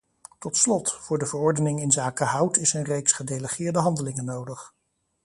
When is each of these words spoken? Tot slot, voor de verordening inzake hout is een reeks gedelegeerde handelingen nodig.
Tot 0.39 0.57
slot, 0.57 0.91
voor 0.91 1.17
de 1.17 1.25
verordening 1.25 1.79
inzake 1.81 2.23
hout 2.23 2.57
is 2.57 2.73
een 2.73 2.83
reeks 2.83 3.11
gedelegeerde 3.11 3.79
handelingen 3.79 4.25
nodig. 4.25 4.73